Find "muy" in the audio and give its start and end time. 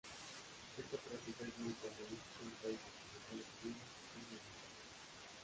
1.59-1.73